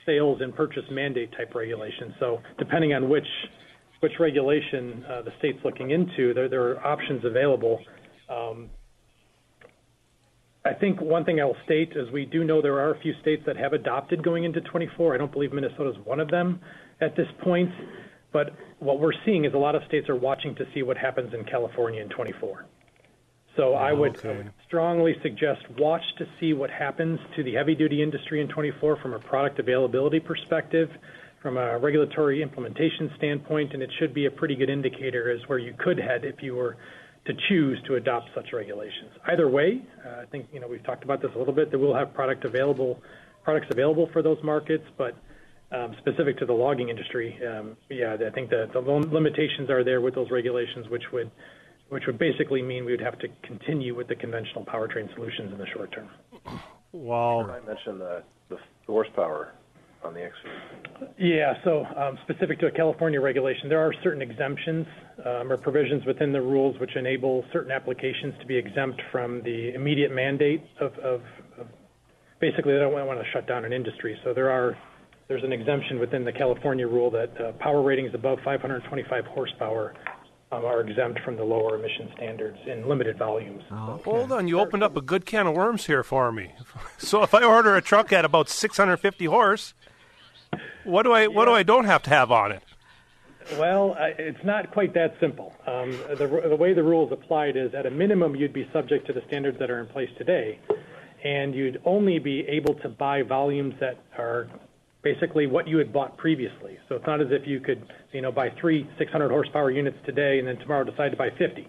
[0.05, 2.13] sales and purchase mandate type regulation.
[2.19, 3.25] So, depending on which
[4.03, 7.79] which regulation uh, the state's looking into, there, there are options available.
[8.29, 8.69] Um,
[10.65, 13.13] I think one thing I will state is we do know there are a few
[13.21, 15.15] states that have adopted going into 24.
[15.15, 16.59] I don't believe Minnesota is one of them
[17.01, 17.71] at this point.
[18.33, 21.33] But what we're seeing is a lot of states are watching to see what happens
[21.33, 22.65] in California in 24.
[23.55, 24.29] So I would, okay.
[24.29, 28.47] I would strongly suggest watch to see what happens to the heavy duty industry in
[28.47, 30.89] 24 from a product availability perspective,
[31.43, 35.59] from a regulatory implementation standpoint, and it should be a pretty good indicator as where
[35.59, 36.77] you could head if you were
[37.25, 39.11] to choose to adopt such regulations.
[39.27, 41.69] Either way, uh, I think you know we've talked about this a little bit.
[41.69, 43.01] That we'll have product available,
[43.43, 45.15] products available for those markets, but
[45.71, 50.01] um, specific to the logging industry, um, yeah, I think the, the limitations are there
[50.01, 51.29] with those regulations, which would
[51.89, 55.57] which would basically mean we would have to continue with the conventional powertrain solutions in
[55.57, 56.09] the short term.
[56.91, 57.49] Wow.
[57.49, 59.53] I mentioned the, the horsepower
[60.05, 61.07] on the XV.
[61.17, 64.85] Yeah, so um, specific to a California regulation, there are certain exemptions
[65.25, 69.73] um, or provisions within the rules which enable certain applications to be exempt from the
[69.73, 71.21] immediate mandate of, of,
[71.59, 71.67] of
[72.39, 74.17] basically they don't want to shut down an industry.
[74.23, 74.77] So there are
[75.29, 79.95] there's an exemption within the California rule that uh, power ratings above 525 horsepower
[80.51, 83.63] um, are exempt from the lower emission standards in limited volumes.
[83.71, 84.03] Oh, okay.
[84.03, 86.51] Hold on, you opened up a good can of worms here for me.
[86.97, 89.73] So if I order a truck at about 650 horse,
[90.83, 92.63] what do I what do I don't have to have on it?
[93.57, 95.53] Well, it's not quite that simple.
[95.67, 99.05] Um, the, the way the rule is applied is at a minimum you'd be subject
[99.07, 100.59] to the standards that are in place today,
[101.23, 104.47] and you'd only be able to buy volumes that are
[105.03, 106.77] basically what you had bought previously.
[106.87, 110.39] So it's not as if you could, you know, buy three 600 horsepower units today
[110.39, 111.67] and then tomorrow decide to buy 50.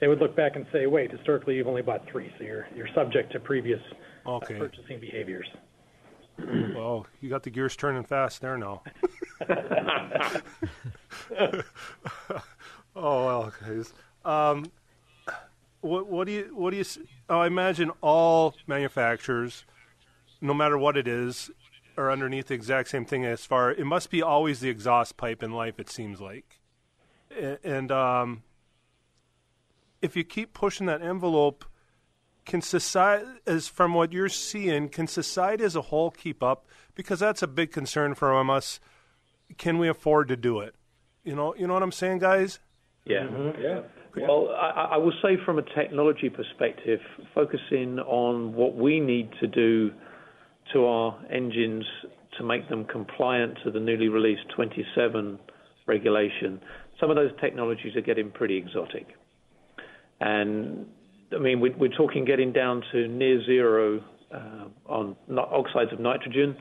[0.00, 2.88] They would look back and say, wait, historically you've only bought three, so you're you're
[2.94, 3.80] subject to previous
[4.26, 5.46] uh, purchasing behaviors.
[6.38, 8.82] Well, you got the gears turning fast there now.
[12.96, 13.92] oh well, guys.
[14.24, 14.70] Um,
[15.80, 16.84] what what do you what do you?
[17.28, 19.64] Oh, I imagine all manufacturers,
[20.40, 21.50] no matter what it is,
[21.96, 23.24] are underneath the exact same thing.
[23.24, 25.78] As far it must be always the exhaust pipe in life.
[25.78, 26.58] It seems like,
[27.62, 28.42] and um,
[30.02, 31.64] if you keep pushing that envelope
[32.44, 36.66] can society, as from what you're seeing, can society as a whole keep up?
[36.94, 38.80] Because that's a big concern from us.
[39.58, 40.74] Can we afford to do it?
[41.24, 42.60] You know, you know what I'm saying, guys?
[43.04, 43.24] Yeah.
[43.24, 43.62] Mm-hmm.
[43.62, 43.80] Yeah.
[44.16, 47.00] Well, I, I will say from a technology perspective,
[47.34, 49.90] focusing on what we need to do
[50.72, 51.84] to our engines
[52.38, 55.38] to make them compliant to the newly released 27
[55.86, 56.60] regulation,
[57.00, 59.06] some of those technologies are getting pretty exotic.
[60.20, 60.86] And
[61.34, 66.56] I mean, we, we're talking getting down to near zero uh, on oxides of nitrogen.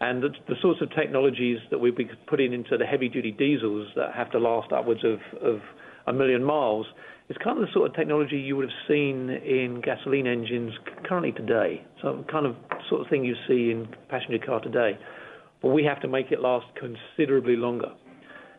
[0.00, 3.88] And the, the sorts of technologies that we'll be putting into the heavy duty diesels
[3.96, 5.60] that have to last upwards of, of
[6.06, 6.86] a million miles
[7.28, 10.72] is kind of the sort of technology you would have seen in gasoline engines
[11.04, 11.84] currently today.
[12.02, 12.56] So, kind of
[12.88, 14.98] sort of thing you see in passenger car today.
[15.62, 17.92] But we have to make it last considerably longer.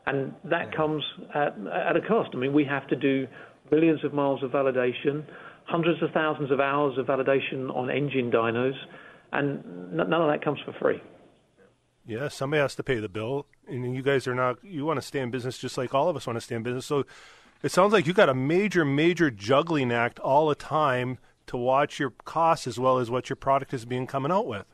[0.06, 2.30] And that comes at, at a cost.
[2.34, 3.28] I mean, we have to do
[3.71, 5.26] millions of miles of validation,
[5.71, 8.75] hundreds of thousands of hours of validation on engine dynos,
[9.31, 11.01] and n- none of that comes for free.
[12.05, 14.63] Yeah, somebody has to pay the bill, and you guys are not.
[14.63, 16.63] You want to stay in business just like all of us want to stay in
[16.63, 16.86] business.
[16.86, 17.05] So
[17.63, 21.99] it sounds like you got a major, major juggling act all the time to watch
[21.99, 24.65] your costs as well as what your product is being coming out with.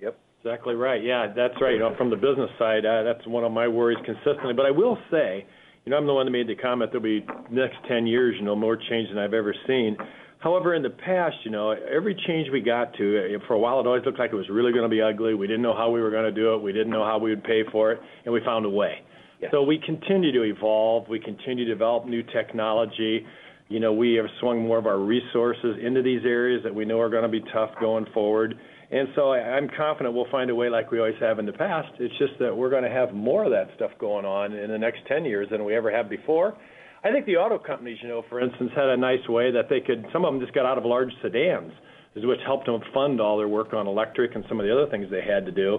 [0.00, 0.18] Yep.
[0.44, 1.02] Exactly right.
[1.02, 1.72] Yeah, that's right.
[1.72, 4.52] You know, from the business side, uh, that's one of my worries consistently.
[4.54, 5.46] But I will say,
[5.84, 8.44] you know, I'm the one that made the comment there'll be next 10 years, you
[8.44, 9.96] know, more change than I've ever seen.
[10.38, 13.80] However, in the past, you know, every change we got to, uh, for a while,
[13.80, 15.34] it always looked like it was really going to be ugly.
[15.34, 16.62] We didn't know how we were going to do it.
[16.62, 18.96] We didn't know how we would pay for it, and we found a way.
[19.40, 19.48] Yeah.
[19.50, 21.08] So we continue to evolve.
[21.08, 23.26] We continue to develop new technology.
[23.68, 27.00] You know, we have swung more of our resources into these areas that we know
[27.00, 28.58] are going to be tough going forward.
[28.90, 31.88] And so I'm confident we'll find a way like we always have in the past.
[31.98, 34.78] It's just that we're going to have more of that stuff going on in the
[34.78, 36.56] next 10 years than we ever have before.
[37.02, 39.80] I think the auto companies, you know, for instance, had a nice way that they
[39.80, 41.72] could, some of them just got out of large sedans.
[42.14, 45.10] which helped them fund all their work on electric and some of the other things
[45.10, 45.78] they had to do.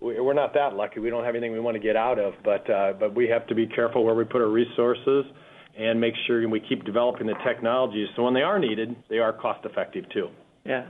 [0.00, 1.00] We're not that lucky.
[1.00, 3.46] We don't have anything we want to get out of, but uh, but we have
[3.46, 5.24] to be careful where we put our resources
[5.78, 9.32] and make sure we keep developing the technologies so when they are needed, they are
[9.32, 10.28] cost effective too.
[10.64, 10.86] Yeah.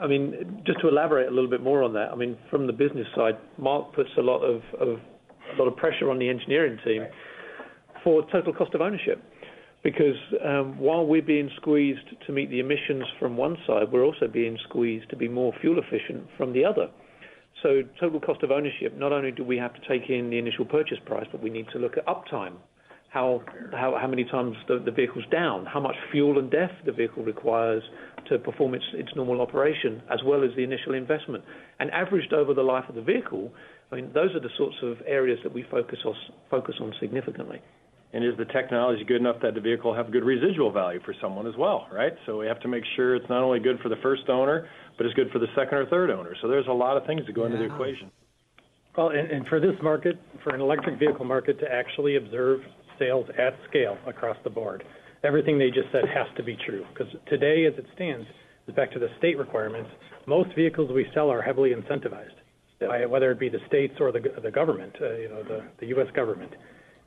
[0.00, 2.72] I mean, just to elaborate a little bit more on that, I mean, from the
[2.72, 5.00] business side, Mark puts a lot of, of
[5.54, 7.04] a lot of pressure on the engineering team
[8.04, 9.22] for total cost of ownership.
[9.82, 14.26] Because um, while we're being squeezed to meet the emissions from one side, we're also
[14.26, 16.88] being squeezed to be more fuel efficient from the other.
[17.62, 20.64] So total cost of ownership, not only do we have to take in the initial
[20.64, 22.54] purchase price, but we need to look at uptime
[23.10, 23.42] how
[24.08, 27.82] many times the, the vehicle's down, how much fuel and def the vehicle requires
[28.28, 31.44] to perform its its normal operation, as well as the initial investment.
[31.80, 33.52] And averaged over the life of the vehicle,
[33.92, 36.14] I mean, those are the sorts of areas that we focus on
[36.50, 37.60] focus on significantly.
[38.12, 41.46] And is the technology good enough that the vehicle have good residual value for someone
[41.46, 42.14] as well, right?
[42.24, 45.04] So we have to make sure it's not only good for the first owner, but
[45.04, 46.34] it's good for the second or third owner.
[46.40, 47.52] So there's a lot of things that go yeah.
[47.52, 48.10] into the equation.
[48.96, 52.60] Well, and, and for this market, for an electric vehicle market to actually observe
[52.98, 54.84] sales at scale across the board.
[55.24, 58.26] Everything they just said has to be true because today, as it stands,
[58.74, 59.90] back to the state requirements,
[60.26, 62.36] most vehicles we sell are heavily incentivized,
[62.80, 65.86] by, whether it be the states or the, the government, uh, you know, the, the
[65.86, 66.06] U.S.
[66.14, 66.52] government.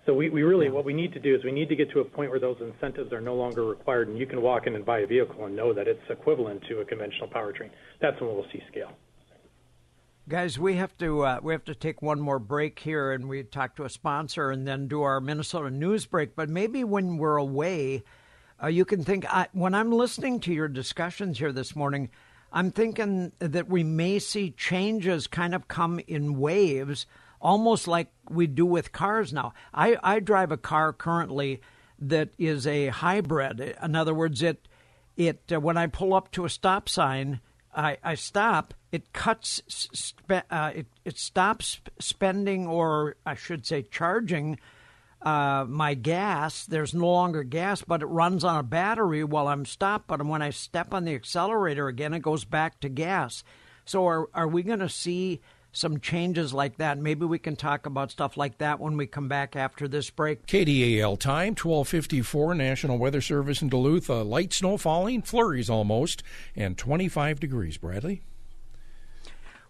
[0.06, 2.00] So we, we really, what we need to do is we need to get to
[2.00, 4.84] a point where those incentives are no longer required, and you can walk in and
[4.84, 7.70] buy a vehicle and know that it's equivalent to a conventional powertrain.
[8.02, 8.92] That's when we'll see scale.
[10.30, 13.42] Guys, we have to uh, we have to take one more break here, and we
[13.44, 16.36] talk to a sponsor, and then do our Minnesota news break.
[16.36, 18.04] But maybe when we're away,
[18.62, 19.26] uh, you can think.
[19.34, 22.12] I, when I'm listening to your discussions here this morning,
[22.54, 27.08] I'm thinking that we may see changes kind of come in waves,
[27.42, 29.54] almost like we do with cars now.
[29.74, 31.62] I, I drive a car currently
[31.98, 33.76] that is a hybrid.
[33.82, 34.68] In other words, it
[35.18, 37.42] it uh, when I pull up to a stop sign
[37.76, 43.84] I, I stop, it cuts, spe- uh, it, it stops spending, or I should say,
[43.84, 44.60] charging
[45.22, 46.66] uh, my gas.
[46.66, 50.08] There's no longer gas, but it runs on a battery while I'm stopped.
[50.08, 53.44] But when I step on the accelerator again, it goes back to gas.
[53.86, 56.98] So are, are we going to see some changes like that.
[56.98, 60.46] Maybe we can talk about stuff like that when we come back after this break.
[60.46, 64.10] KDAL time, 1254, National Weather Service in Duluth.
[64.10, 66.24] Light snow falling, flurries almost,
[66.56, 67.78] and 25 degrees.
[67.78, 68.22] Bradley?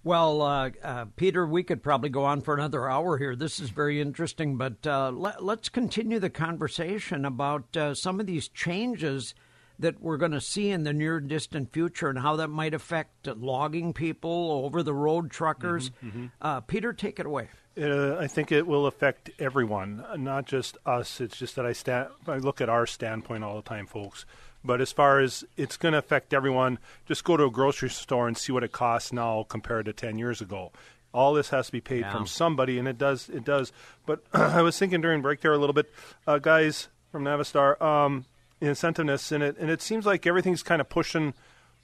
[0.03, 3.35] Well, uh, uh, Peter, we could probably go on for another hour here.
[3.35, 8.25] This is very interesting, but uh, let, us continue the conversation about uh, some of
[8.25, 9.35] these changes–
[9.81, 13.27] that we're going to see in the near distant future and how that might affect
[13.27, 15.89] logging people, over the road truckers.
[15.89, 16.25] Mm-hmm, mm-hmm.
[16.41, 17.49] Uh, Peter, take it away.
[17.79, 21.21] Uh, I think it will affect everyone, not just us.
[21.21, 24.25] It's just that I, sta- I look at our standpoint all the time, folks.
[24.63, 28.27] But as far as it's going to affect everyone, just go to a grocery store
[28.27, 30.71] and see what it costs now compared to 10 years ago.
[31.13, 32.11] All this has to be paid yeah.
[32.11, 33.27] from somebody, and it does.
[33.29, 33.73] It does.
[34.05, 35.91] But I was thinking during break there a little bit,
[36.27, 37.81] uh, guys from Navistar.
[37.81, 38.25] Um,
[38.61, 41.33] incentiveness in it, and it seems like everything's kind of pushing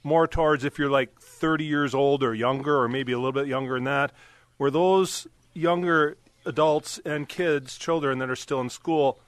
[0.02, 3.46] more towards if you're like 30 years old or younger, or maybe a little bit
[3.46, 4.12] younger than that,
[4.56, 9.20] where those younger adults and kids, children that are still in school,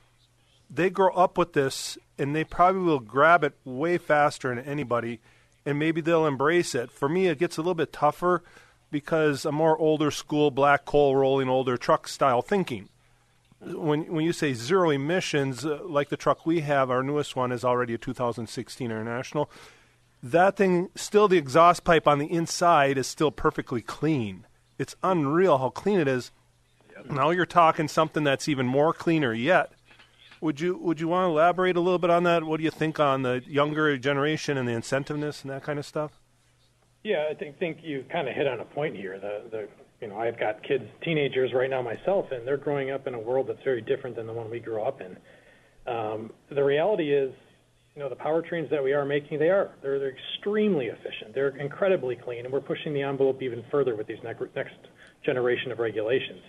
[0.71, 5.21] they grow up with this and they probably will grab it way faster than anybody
[5.67, 6.91] and maybe they'll embrace it.
[6.91, 8.43] For me, it gets a little bit tougher
[8.91, 12.89] because a more older school, black coal rolling, older truck style thinking
[13.61, 17.53] when when you say zero emissions, uh, like the truck we have, our newest one
[17.53, 19.51] is already a 2016 International.
[20.23, 24.46] That thing, still the exhaust pipe on the inside is still perfectly clean.
[24.79, 26.31] It's unreal how clean it is.
[26.94, 27.11] Yep.
[27.11, 29.73] Now you're talking something that's even more cleaner yet.
[30.40, 32.44] Would you would you want to elaborate a little bit on that?
[32.44, 35.85] What do you think on the younger generation and the incentiveness and that kind of
[35.85, 36.20] stuff?
[37.03, 39.18] Yeah, I think think you kind of hit on a point here.
[39.18, 39.68] The the
[40.01, 43.21] you know, I've got kids, teenagers right now myself, and they're growing up in a
[43.21, 45.17] world that's very different than the one we grew up in.
[45.93, 47.33] Um, the reality is,
[47.95, 51.35] you know, the powertrains that we are making, they are they're, they're extremely efficient.
[51.35, 54.75] They're incredibly clean, and we're pushing the envelope even further with these next next
[55.25, 56.40] generation of regulations.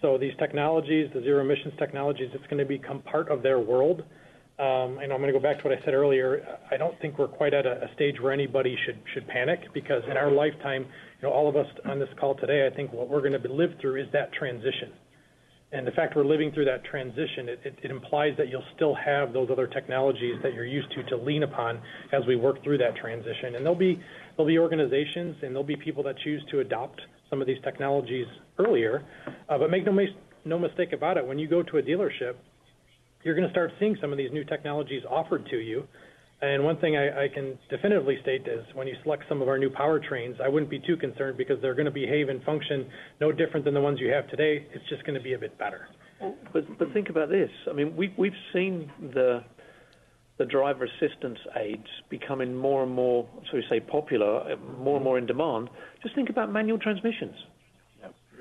[0.00, 4.02] So these technologies, the zero emissions technologies, it's going to become part of their world.
[4.58, 6.58] Um, and I'm going to go back to what I said earlier.
[6.70, 10.02] I don't think we're quite at a, a stage where anybody should should panic because
[10.10, 10.86] in our lifetime,
[11.20, 13.52] you know, all of us on this call today, I think what we're going to
[13.52, 14.92] live through is that transition.
[15.72, 18.94] And the fact we're living through that transition, it, it, it, implies that you'll still
[18.94, 21.80] have those other technologies that you're used to to lean upon
[22.12, 23.54] as we work through that transition.
[23.54, 24.00] And there'll be
[24.36, 28.26] there'll be organizations and there'll be people that choose to adopt some of these technologies
[28.58, 29.04] earlier.
[29.48, 29.96] Uh, but make no,
[30.44, 32.34] no mistake about it, when you go to a dealership,
[33.22, 35.86] you're going to start seeing some of these new technologies offered to you
[36.42, 39.58] And one thing I, I can definitively state is when you select some of our
[39.58, 42.88] new powertrains, I wouldn't be too concerned because they're going to behave and function
[43.20, 44.66] no different than the ones you have today.
[44.72, 45.88] It's just going to be a bit better.
[46.52, 47.50] But but think about this.
[47.68, 49.42] I mean, we we've seen the
[50.38, 55.18] the driver assistance aids becoming more and more, so we say, popular, more and more
[55.18, 55.68] in demand.
[56.02, 57.36] Just think about manual transmissions.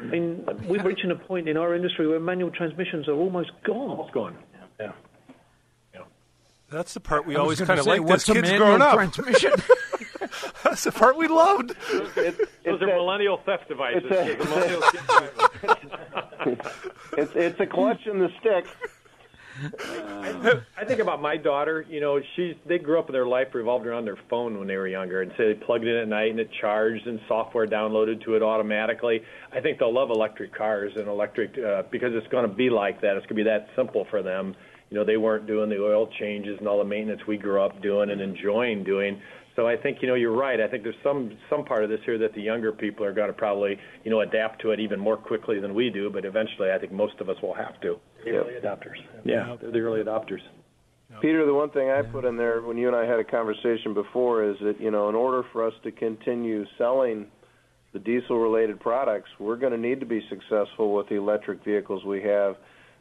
[0.02, 3.89] I mean, we're reaching a point in our industry where manual transmissions are almost gone.
[3.89, 4.38] Almost gone.
[4.80, 4.93] Yeah.
[6.70, 7.99] That's the part we I always kind of like.
[7.99, 8.93] liked what's a kids growing up.
[8.95, 9.51] transmission?
[10.63, 11.74] That's the part we loved.
[11.91, 14.03] Those are millennial theft devices.
[14.09, 16.57] it's a- The millennial kid drivers.
[17.17, 18.65] It's it's a clutch and the stick.
[20.78, 21.86] I think about my daughter.
[21.89, 24.78] You know, she's they grew up and their life revolved around their phone when they
[24.78, 27.67] were younger, and so they plugged it in at night and it charged and software
[27.67, 29.22] downloaded to it automatically.
[29.51, 33.01] I think they'll love electric cars and electric uh, because it's going to be like
[33.01, 33.17] that.
[33.17, 34.55] It's going to be that simple for them.
[34.90, 37.82] You know, they weren't doing the oil changes and all the maintenance we grew up
[37.82, 39.22] doing and enjoying doing.
[39.56, 40.60] So I think you know you're right.
[40.62, 43.28] I think there's some some part of this here that the younger people are going
[43.28, 46.10] to probably you know adapt to it even more quickly than we do.
[46.10, 48.00] But eventually, I think most of us will have to.
[48.24, 48.98] The early adopters.
[49.26, 50.42] Yeah, they're the early adopters.
[51.22, 53.94] Peter, the one thing I put in there when you and I had a conversation
[53.94, 57.26] before is that, you know, in order for us to continue selling
[57.94, 62.06] the diesel related products, we're going to need to be successful with the electric vehicles
[62.06, 62.56] we have.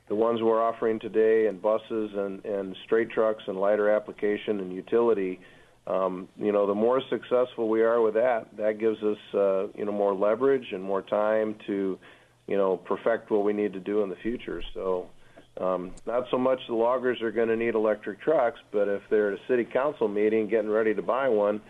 [0.09, 4.72] The ones we're offering today and buses and, and straight trucks and lighter application and
[4.72, 5.38] utility,
[5.86, 9.84] um, you know, the more successful we are with that, that gives us, uh, you
[9.84, 11.98] know, more leverage and more time to,
[12.46, 14.62] you know, perfect what we need to do in the future.
[14.74, 15.09] So,
[15.61, 19.32] um, not so much the loggers are going to need electric trucks, but if they're
[19.32, 21.61] at a city council meeting getting ready to buy one,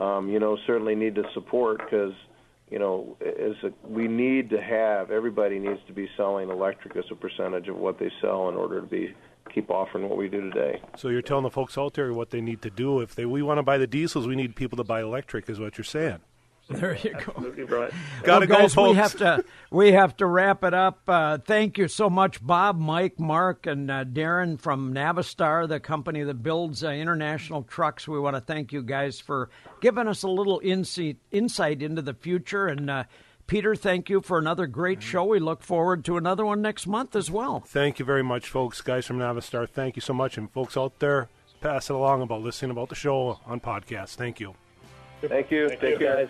[0.00, 2.14] um, you know, certainly need to support because,
[2.70, 7.04] you know, is a, we need to have everybody needs to be selling electric as
[7.10, 9.14] a percentage of what they sell in order to be
[9.52, 10.80] keep offering what we do today.
[10.96, 13.00] So you're telling the folks out there what they need to do.
[13.00, 15.60] If they we want to buy the diesels, we need people to buy electric, is
[15.60, 16.20] what you're saying.
[16.70, 17.18] There you go.
[17.18, 17.92] Absolutely right.
[18.22, 21.00] Gotta well, go, guys, we have to we have to wrap it up.
[21.06, 26.22] Uh, thank you so much, Bob, Mike, Mark, and uh, Darren from Navistar, the company
[26.22, 28.08] that builds uh, international trucks.
[28.08, 29.50] We want to thank you guys for
[29.82, 32.66] giving us a little insight insight into the future.
[32.66, 33.04] And uh,
[33.46, 35.24] Peter, thank you for another great show.
[35.24, 37.60] We look forward to another one next month as well.
[37.60, 38.80] Thank you very much, folks.
[38.80, 40.38] Guys from Navistar, thank you so much.
[40.38, 41.28] And folks out there,
[41.60, 44.14] pass it along about listening about the show on podcast.
[44.14, 44.54] Thank you.
[45.20, 45.68] Thank you.
[45.68, 46.28] Thank Take you, guys.